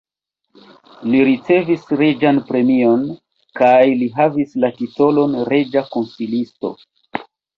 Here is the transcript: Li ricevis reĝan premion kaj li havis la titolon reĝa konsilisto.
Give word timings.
Li 1.15 1.19
ricevis 1.27 1.83
reĝan 1.99 2.39
premion 2.47 3.03
kaj 3.61 3.77
li 4.01 4.09
havis 4.17 4.57
la 4.65 4.73
titolon 4.81 5.37
reĝa 5.53 5.87
konsilisto. 5.97 6.73